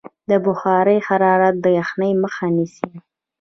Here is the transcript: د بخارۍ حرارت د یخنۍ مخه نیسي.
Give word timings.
د 0.29 0.31
بخارۍ 0.45 0.97
حرارت 1.07 1.55
د 1.61 1.65
یخنۍ 1.79 2.11
مخه 2.23 2.45
نیسي. 2.55 2.89